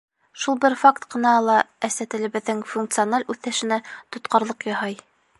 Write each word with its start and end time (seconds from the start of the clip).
Шул 0.43 0.55
бер 0.61 0.75
факт 0.83 1.03
ҡына 1.15 1.33
ла 1.47 1.57
әсә 1.87 2.07
телебеҙҙең 2.13 2.63
функциональ 2.71 3.25
үҫешенә 3.33 3.79
тотҡарлыҡ 4.17 4.67
яһай. 4.71 4.97